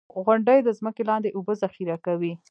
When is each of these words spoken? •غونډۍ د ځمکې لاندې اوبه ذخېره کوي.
•غونډۍ 0.25 0.59
د 0.63 0.69
ځمکې 0.79 1.03
لاندې 1.09 1.29
اوبه 1.37 1.53
ذخېره 1.63 1.97
کوي. 2.05 2.33